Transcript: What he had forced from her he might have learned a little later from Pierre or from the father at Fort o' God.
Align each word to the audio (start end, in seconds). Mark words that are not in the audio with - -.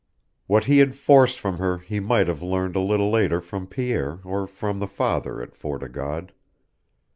What 0.47 0.63
he 0.63 0.79
had 0.79 0.95
forced 0.95 1.39
from 1.39 1.59
her 1.59 1.77
he 1.77 1.99
might 1.99 2.27
have 2.27 2.41
learned 2.41 2.75
a 2.75 2.79
little 2.79 3.11
later 3.11 3.39
from 3.39 3.67
Pierre 3.67 4.19
or 4.23 4.47
from 4.47 4.79
the 4.79 4.87
father 4.87 5.43
at 5.43 5.53
Fort 5.55 5.83
o' 5.83 5.87
God. 5.87 6.33